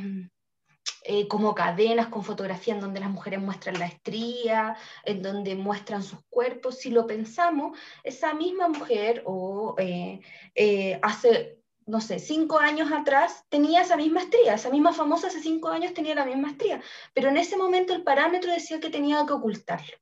[1.04, 6.04] eh, como cadenas con fotografía en donde las mujeres muestran la estría, en donde muestran
[6.04, 6.80] sus cuerpos.
[6.80, 10.22] Si lo pensamos, esa misma mujer o eh,
[10.56, 15.42] eh, hace, no sé, cinco años atrás tenía esa misma estría, esa misma famosa hace
[15.42, 16.82] cinco años tenía la misma estría,
[17.14, 19.98] pero en ese momento el parámetro decía que tenía que ocultarlo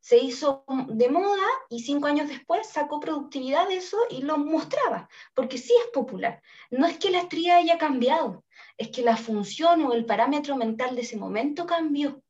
[0.00, 5.08] se hizo de moda y cinco años después sacó productividad de eso y lo mostraba,
[5.34, 6.40] porque sí es popular.
[6.70, 8.44] No es que la estría haya cambiado,
[8.76, 12.22] es que la función o el parámetro mental de ese momento cambió.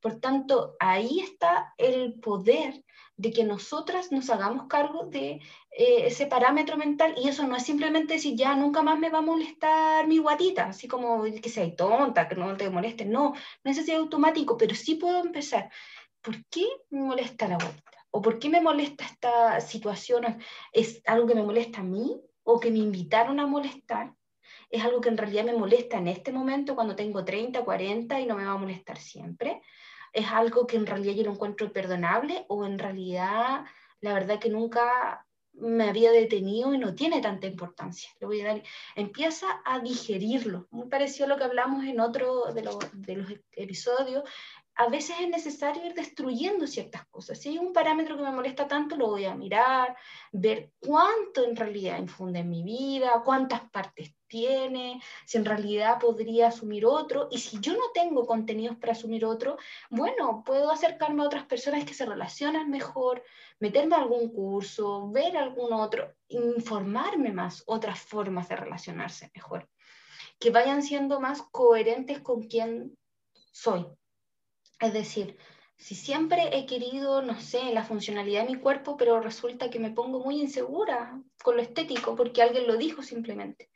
[0.00, 2.82] Por tanto, ahí está el poder
[3.16, 7.62] de que nosotras nos hagamos cargo de eh, ese parámetro mental y eso no es
[7.62, 11.72] simplemente decir, ya nunca más me va a molestar mi guatita, así como que sea
[11.76, 15.70] tonta, que no te moleste, no, no es así automático, pero sí puedo empezar.
[16.20, 18.04] ¿Por qué me molesta la guatita?
[18.10, 20.38] ¿O por qué me molesta esta situación?
[20.72, 24.12] ¿Es algo que me molesta a mí o que me invitaron a molestar?
[24.72, 28.26] ¿Es algo que en realidad me molesta en este momento cuando tengo 30, 40 y
[28.26, 29.60] no me va a molestar siempre?
[30.14, 33.66] ¿Es algo que en realidad yo lo encuentro imperdonable o en realidad
[34.00, 38.10] la verdad que nunca me había detenido y no tiene tanta importancia.
[38.20, 38.62] Voy a dar,
[38.96, 40.66] empieza a digerirlo.
[40.70, 42.62] Muy parecido a lo que hablamos en otro de,
[42.94, 44.24] de los episodios.
[44.74, 47.38] A veces es necesario ir destruyendo ciertas cosas.
[47.38, 49.94] Si hay un parámetro que me molesta tanto, lo voy a mirar,
[50.32, 56.48] ver cuánto en realidad infunde en mi vida, cuántas partes tiene, si en realidad podría
[56.48, 57.28] asumir otro.
[57.30, 59.58] Y si yo no tengo contenidos para asumir otro,
[59.90, 63.22] bueno, puedo acercarme a otras personas que se relacionan mejor,
[63.60, 69.68] meterme a algún curso, ver algún otro, informarme más, otras formas de relacionarse mejor,
[70.40, 72.96] que vayan siendo más coherentes con quien
[73.52, 73.86] soy.
[74.80, 75.36] Es decir,
[75.76, 79.90] si siempre he querido, no sé, la funcionalidad de mi cuerpo, pero resulta que me
[79.90, 83.68] pongo muy insegura con lo estético porque alguien lo dijo simplemente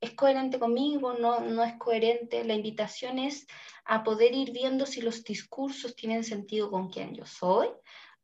[0.00, 2.44] es, coherente conmigo, no, no es coherente.
[2.44, 3.46] La invitación es
[3.84, 7.68] a poder ir viendo si los discursos tienen sentido con quien yo soy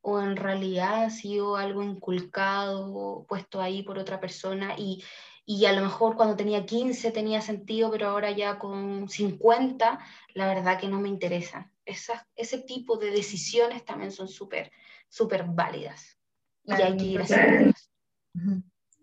[0.01, 5.05] o en realidad ha sido algo inculcado, puesto ahí por otra persona y,
[5.45, 9.99] y a lo mejor cuando tenía 15 tenía sentido, pero ahora ya con 50,
[10.35, 11.73] la verdad que no me interesa.
[11.85, 14.71] ese tipo de decisiones también son súper,
[15.09, 16.19] súper válidas.
[16.65, 17.91] y hay que ir haciéndolas.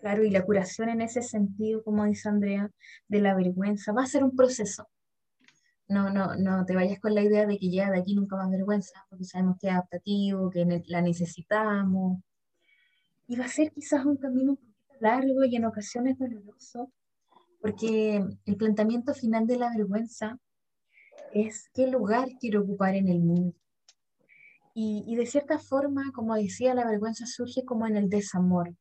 [0.06, 2.70] Claro, y la curación en ese sentido, como dice Andrea,
[3.08, 4.88] de la vergüenza, va a ser un proceso.
[5.88, 8.52] No, no, no te vayas con la idea de que ya de aquí nunca más
[8.52, 12.20] vergüenza, porque sabemos que es adaptativo, que la necesitamos.
[13.28, 16.92] Y va a ser quizás un camino un poquito largo y en ocasiones doloroso,
[17.60, 20.38] porque el planteamiento final de la vergüenza
[21.34, 23.58] es qué lugar quiero ocupar en el mundo.
[24.76, 28.76] Y, y de cierta forma, como decía, la vergüenza surge como en el desamor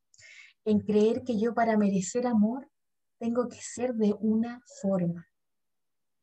[0.64, 2.68] en creer que yo para merecer amor
[3.18, 5.26] tengo que ser de una forma,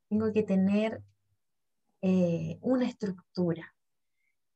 [0.09, 1.01] tengo que tener
[2.01, 3.73] eh, una estructura.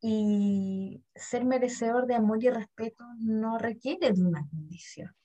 [0.01, 5.15] Y ser merecedor de amor y respeto no requiere de una condición,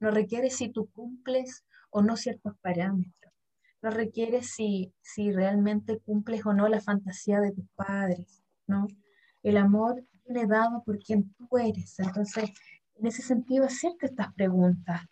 [0.00, 3.32] no requiere si tú cumples o no ciertos parámetros,
[3.80, 8.86] no requiere si, si realmente cumples o no la fantasía de tus padres, ¿no?
[9.42, 12.50] El amor viene dado por quien tú eres, entonces
[12.98, 15.02] en ese sentido, hacerte estas preguntas.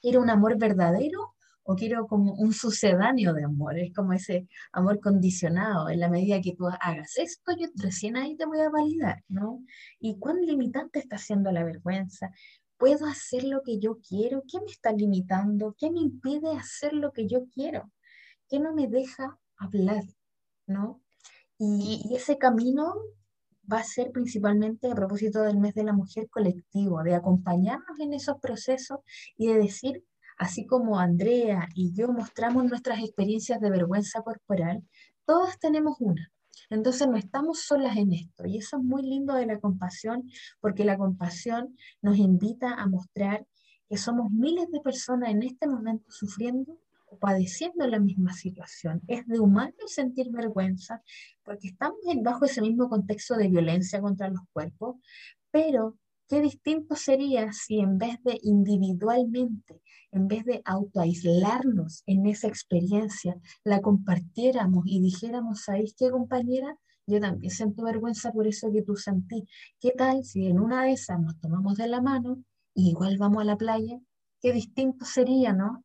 [0.00, 3.78] ¿Quiero un amor verdadero o quiero como un sucedáneo de amor?
[3.78, 5.88] Es como ese amor condicionado.
[5.88, 9.62] En la medida que tú hagas esto, yo recién ahí te voy a validar, ¿no?
[10.00, 12.30] ¿Y cuán limitante está siendo la vergüenza?
[12.76, 14.42] ¿Puedo hacer lo que yo quiero?
[14.50, 15.74] ¿Qué me está limitando?
[15.78, 17.90] ¿Qué me impide hacer lo que yo quiero?
[18.48, 20.02] ¿Qué no me deja hablar?
[20.66, 21.00] ¿No?
[21.58, 22.94] Y, y ese camino
[23.70, 28.14] va a ser principalmente a propósito del mes de la mujer colectivo, de acompañarnos en
[28.14, 29.00] esos procesos
[29.36, 30.04] y de decir,
[30.38, 34.82] así como Andrea y yo mostramos nuestras experiencias de vergüenza corporal,
[35.24, 36.32] todas tenemos una.
[36.70, 40.28] Entonces no estamos solas en esto y eso es muy lindo de la compasión
[40.60, 43.46] porque la compasión nos invita a mostrar
[43.88, 46.78] que somos miles de personas en este momento sufriendo
[47.18, 49.02] padeciendo la misma situación.
[49.06, 51.02] Es de humano sentir vergüenza
[51.42, 54.96] porque estamos bajo ese mismo contexto de violencia contra los cuerpos,
[55.50, 55.96] pero
[56.28, 63.36] qué distinto sería si en vez de individualmente, en vez de autoaislarnos en esa experiencia,
[63.64, 66.76] la compartiéramos y dijéramos, ¿sabéis qué compañera?
[67.06, 69.44] Yo también siento vergüenza por eso que tú sentí.
[69.80, 72.42] ¿Qué tal si en una de esas nos tomamos de la mano
[72.74, 74.00] y igual vamos a la playa?
[74.40, 75.84] Qué distinto sería, ¿no?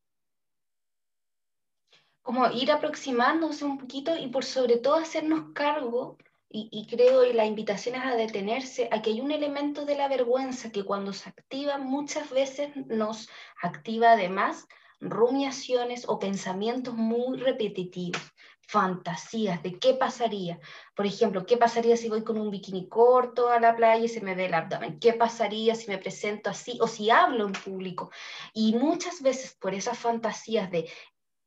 [2.28, 6.18] Como ir aproximándose un poquito y por sobre todo hacernos cargo,
[6.50, 10.10] y, creo y la invitación es a detenerse, a que hay un elemento de la
[10.10, 13.30] vergüenza que cuando se activa muchas veces nos
[13.62, 14.68] activa además
[15.00, 18.22] rumiaciones o pensamientos muy repetitivos,
[18.68, 20.60] fantasías de qué pasaría.
[20.98, 24.20] Por ejemplo, ¿qué pasaría si voy con un bikini corto a la playa y se
[24.20, 25.00] me ve el abdomen?
[25.00, 28.12] ¿Qué pasaría si me presento así o si hablo en público?
[28.54, 30.90] Y muchas veces por esas fantasías de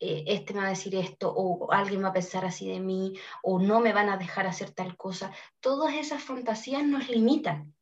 [0.01, 3.15] eh, este me va a decir esto, o alguien va a pensar así de mí,
[3.43, 5.33] o no me van a dejar hacer tal cosa.
[5.61, 7.75] Todas esas fantasías nos limitan.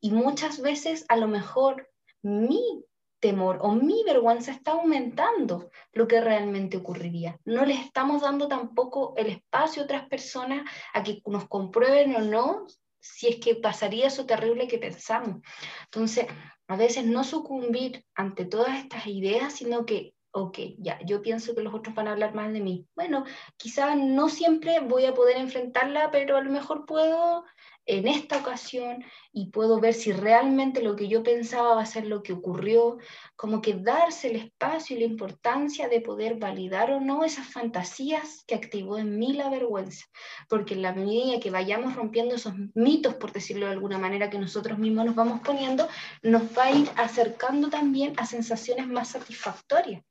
[0.00, 1.90] Y muchas veces a lo mejor
[2.22, 2.84] mi
[3.18, 7.38] temor o mi vergüenza está aumentando lo que realmente ocurriría.
[7.44, 12.20] No les estamos dando tampoco el espacio a otras personas a que nos comprueben o
[12.20, 12.66] no
[13.00, 15.40] si es que pasaría eso terrible que pensamos.
[15.84, 16.26] Entonces,
[16.68, 21.62] a veces no sucumbir ante todas estas ideas, sino que ok, ya, yo pienso que
[21.62, 22.86] los otros van a hablar más de mí.
[22.94, 23.24] Bueno,
[23.56, 27.44] quizás no siempre voy a poder enfrentarla, pero a lo mejor puedo
[27.86, 32.06] en esta ocasión y puedo ver si realmente lo que yo pensaba va a ser
[32.06, 32.98] lo que ocurrió,
[33.34, 38.44] como que darse el espacio y la importancia de poder validar o no esas fantasías
[38.46, 40.04] que activó en mí la vergüenza,
[40.50, 44.38] porque en la medida que vayamos rompiendo esos mitos, por decirlo de alguna manera, que
[44.38, 45.88] nosotros mismos nos vamos poniendo,
[46.22, 50.02] nos va a ir acercando también a sensaciones más satisfactorias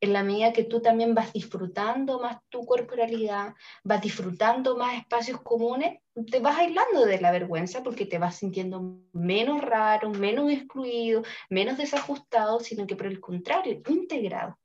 [0.00, 5.40] en la medida que tú también vas disfrutando más tu corporalidad, vas disfrutando más espacios
[5.40, 11.22] comunes, te vas aislando de la vergüenza porque te vas sintiendo menos raro, menos excluido,
[11.50, 14.58] menos desajustado, sino que por el contrario, integrado.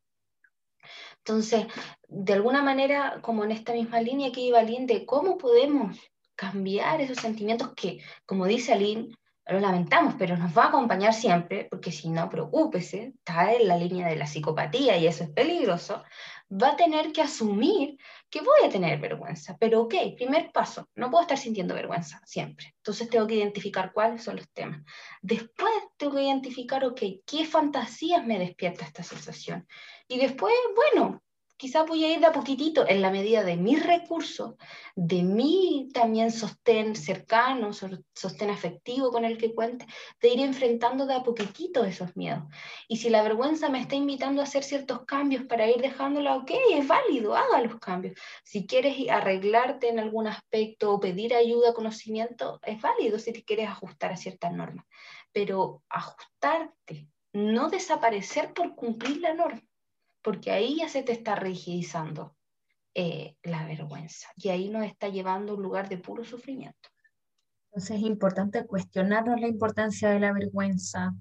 [1.17, 1.65] Entonces,
[2.07, 5.97] de alguna manera, como en esta misma línea que iba Aline, de cómo podemos
[6.35, 9.15] cambiar esos sentimientos que, como dice Aline,
[9.45, 13.77] lo lamentamos, pero nos va a acompañar siempre, porque si no, preocúpese, está en la
[13.77, 16.03] línea de la psicopatía y eso es peligroso,
[16.49, 17.97] va a tener que asumir
[18.29, 19.57] que voy a tener vergüenza.
[19.59, 22.73] Pero ok, primer paso, no puedo estar sintiendo vergüenza siempre.
[22.77, 24.81] Entonces tengo que identificar cuáles son los temas.
[25.21, 29.67] Después tengo que identificar, ok, qué fantasías me despierta esta sensación.
[30.07, 31.22] Y después, bueno,
[31.63, 34.55] quizás voy a ir de a poquitito en la medida de mis recursos,
[34.97, 39.85] de mi también sostén cercano, sostén afectivo con el que cuente,
[40.19, 42.43] de ir enfrentando de a poquitito esos miedos.
[42.89, 46.51] Y si la vergüenza me está invitando a hacer ciertos cambios para ir dejándola, ok,
[46.73, 48.19] es válido, haga los cambios.
[48.43, 53.69] Si quieres arreglarte en algún aspecto o pedir ayuda, conocimiento, es válido si te quieres
[53.69, 54.85] ajustar a ciertas normas.
[55.31, 59.61] Pero ajustarte, no desaparecer por cumplir la norma
[60.23, 62.35] porque ahí ya se te está rigidizando
[62.95, 66.89] eh, la vergüenza y ahí nos está llevando a un lugar de puro sufrimiento.
[67.69, 71.13] Entonces es importante cuestionarnos la importancia de la vergüenza.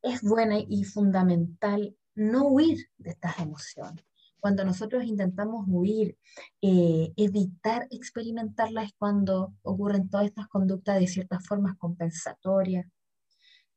[0.00, 4.04] Es buena y fundamental no huir de estas emociones.
[4.38, 6.16] Cuando nosotros intentamos huir,
[6.60, 12.86] eh, evitar experimentarlas es cuando ocurren todas estas conductas de ciertas formas compensatorias,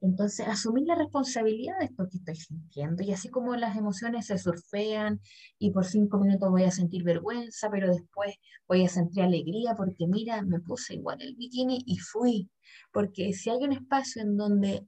[0.06, 3.04] entonces, asumir la responsabilidad de esto que estoy sintiendo.
[3.04, 5.20] Y así como las emociones se surfean
[5.58, 8.36] y por cinco minutos voy a sentir vergüenza, pero después
[8.68, 12.50] voy a sentir alegría porque mira, me puse igual el bikini y fui.
[12.92, 14.88] Porque si hay un espacio en donde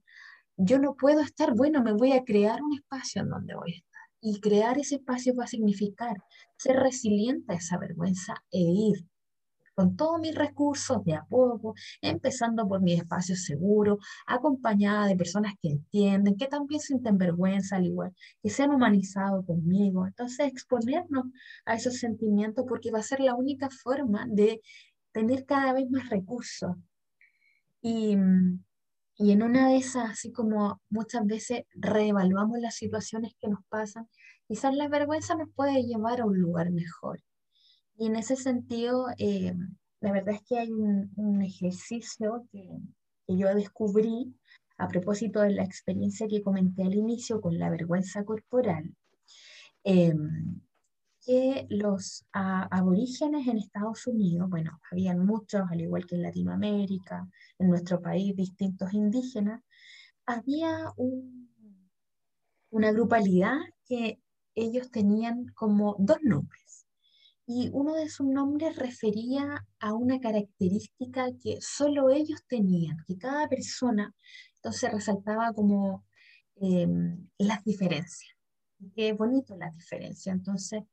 [0.55, 3.77] yo no puedo estar, bueno, me voy a crear un espacio en donde voy a
[3.77, 3.87] estar.
[4.21, 6.17] Y crear ese espacio va a significar
[6.57, 9.05] ser resiliente a esa vergüenza e ir
[9.77, 15.53] con todos mis recursos de a poco, empezando por mi espacio seguro, acompañada de personas
[15.61, 18.11] que entienden, que también sienten vergüenza al igual,
[18.41, 20.07] que se han humanizado conmigo.
[20.07, 21.25] Entonces, exponernos
[21.65, 24.61] a esos sentimientos porque va a ser la única forma de
[25.11, 26.75] tener cada vez más recursos.
[27.79, 28.17] Y,
[29.17, 34.09] y en una de esas, así como muchas veces reevaluamos las situaciones que nos pasan,
[34.47, 37.19] quizás la vergüenza nos puede llevar a un lugar mejor.
[37.97, 39.53] Y en ese sentido, eh,
[40.01, 42.69] la verdad es que hay un, ejercicio que,
[43.27, 44.35] yo descubrí
[44.77, 48.95] a propósito de la experiencia que comenté al inicio con la vergüenza corporal,
[49.83, 50.13] eh,
[51.25, 57.27] que los aborígenes en Estados Unidos, bueno, habían muchos, al igual que en Latinoamérica,
[57.59, 59.61] en nuestro país, distintos indígenas,
[60.25, 60.93] había
[62.69, 64.21] una grupalidad que
[64.55, 66.66] ellos tenían como dos nombres
[67.47, 73.47] y uno de sus nombres refería a una característica que solo ellos tenían, que cada
[73.47, 74.13] persona,
[74.55, 76.05] entonces resaltaba como
[76.57, 78.35] em, las diferencias.
[78.93, 80.35] Qué bonito las diferencias.
[80.35, 80.83] Entonces,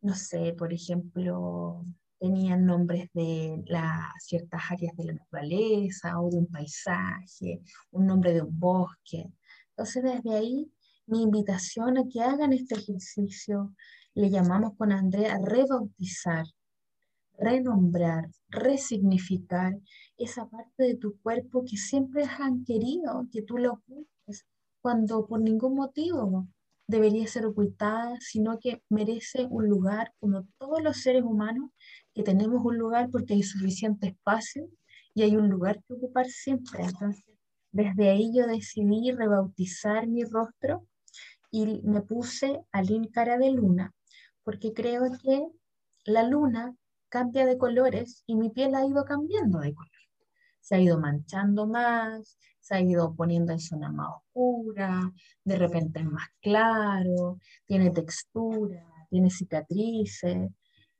[0.00, 1.86] no sé, por ejemplo,
[2.18, 8.34] tenían nombres de las ciertas áreas de la naturaleza o de un paisaje, un nombre
[8.34, 9.32] de un bosque.
[9.70, 10.72] Entonces, desde ahí,
[11.06, 13.72] mi invitación a que hagan este ejercicio,
[14.14, 16.46] le llamamos con Andrea rebautizar,
[17.38, 19.78] renombrar, resignificar
[20.16, 24.46] esa parte de tu cuerpo que siempre han querido que tú lo ocultes,
[24.80, 26.46] cuando por ningún motivo
[26.86, 31.70] debería ser ocultada, sino que merece un lugar, como todos los seres humanos,
[32.14, 34.68] que tenemos un lugar porque hay suficiente espacio
[35.14, 36.84] y hay un lugar que ocupar siempre.
[36.84, 37.24] Entonces,
[37.70, 40.86] desde ahí yo decidí rebautizar mi rostro
[41.50, 43.94] y me puse al cara de luna,
[44.44, 45.46] porque creo que
[46.04, 46.74] la luna
[47.08, 49.90] cambia de colores y mi piel ha ido cambiando de color.
[50.60, 55.12] Se ha ido manchando más, se ha ido poniendo en zona más oscura,
[55.44, 60.50] de repente es más claro, tiene textura, tiene cicatrices.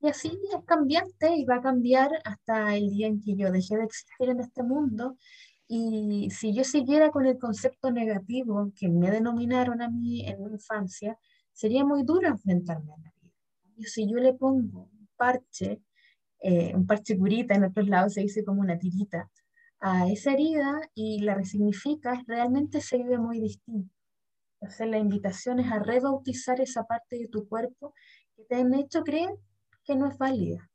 [0.01, 3.77] Y así es cambiante y va a cambiar hasta el día en que yo deje
[3.77, 5.17] de existir en este mundo.
[5.69, 10.51] Y si yo siguiera con el concepto negativo que me denominaron a mí en mi
[10.53, 11.17] infancia,
[11.53, 13.13] sería muy duro enfrentarme a la
[13.81, 15.81] si yo le pongo un parche,
[16.41, 19.31] eh, un parche curita, en otros lados se dice como una tirita,
[19.81, 23.93] a esa herida y la resignificas, realmente se vive muy distinto.
[24.61, 27.95] Entonces la invitación es a rebautizar esa parte de tu cuerpo
[28.37, 29.31] que te han hecho creer
[29.85, 30.71] que no es válida.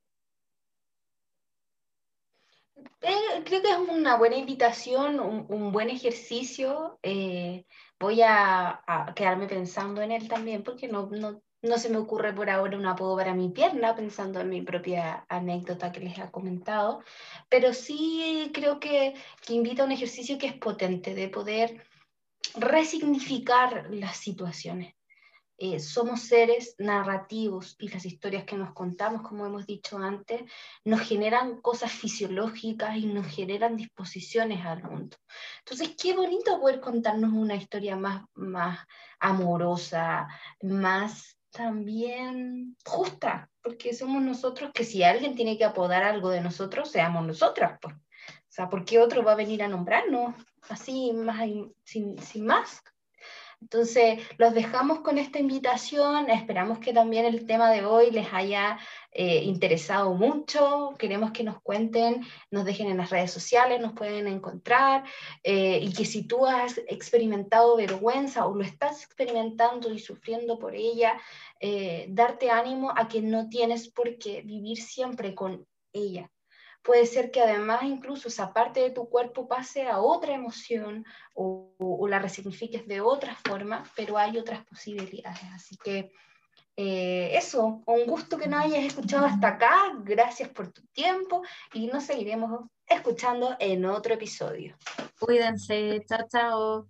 [3.01, 6.99] Eh, creo que es una buena invitación, un, buen ejercicio.
[7.01, 7.65] Eh,
[7.99, 11.09] voy a, quedarme pensando en él también porque no,
[11.67, 15.25] no, se me ocurre por ahora un apodo para mi pierna, pensando en mi propia
[15.29, 17.03] anécdota que les he comentado,
[17.49, 19.13] pero sí creo que,
[19.45, 21.83] que invita a un ejercicio que es potente de poder
[22.55, 24.93] resignificar las situaciones.
[25.59, 30.43] Eh, somos seres narrativos y las historias que nos contamos, como hemos dicho antes,
[30.85, 35.17] nos generan cosas fisiológicas y nos generan disposiciones al mundo.
[35.59, 38.85] Entonces, qué bonito poder contarnos una historia más, más
[39.19, 40.27] amorosa,
[40.61, 46.91] más también justa, porque somos nosotros que si alguien tiene que apodar algo de nosotros,
[46.91, 47.79] seamos nosotras.
[47.81, 47.95] Pues.
[47.95, 50.35] O sea, ¿por qué otro va a venir a nombrarnos
[50.69, 51.47] así, más,
[51.83, 52.81] sin, sin más?
[53.59, 56.29] Entonces, los dejamos con esta invitación.
[56.29, 58.77] Esperamos que también el tema de hoy les haya
[59.11, 60.93] eh, interesado mucho.
[60.99, 65.03] Queremos que nos cuenten, nos dejen en las redes sociales, nos pueden encontrar.
[65.43, 70.75] Eh, y que si tú has experimentado vergüenza o lo estás experimentando y sufriendo por
[70.75, 71.19] ella,
[71.59, 76.29] eh, darte ánimo a que no tienes por qué vivir siempre con ella
[76.87, 82.07] puede ser que además incluso esa parte de tu cuerpo pase a otra emoción o,
[82.07, 85.43] la resignifiques de otra forma, pero hay otras posibilidades.
[85.53, 86.13] Así que
[86.77, 89.73] eh, eso, un gusto que nos hayas escuchado hasta acá,
[90.05, 91.41] gracias por tu tiempo
[91.73, 94.77] y nos seguiremos escuchando en otro episodio.
[95.19, 96.87] Cuídense, chao, chao.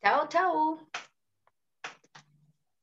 [0.00, 1.04] Chao, chao.